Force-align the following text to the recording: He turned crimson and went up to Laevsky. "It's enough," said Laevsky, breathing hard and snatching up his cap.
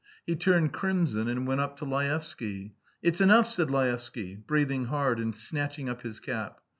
He 0.25 0.35
turned 0.35 0.73
crimson 0.73 1.27
and 1.27 1.45
went 1.45 1.61
up 1.61 1.77
to 1.77 1.85
Laevsky. 1.85 2.73
"It's 3.03 3.21
enough," 3.21 3.51
said 3.51 3.69
Laevsky, 3.69 4.33
breathing 4.35 4.85
hard 4.85 5.19
and 5.19 5.35
snatching 5.35 5.89
up 5.89 6.01
his 6.01 6.19
cap. 6.19 6.59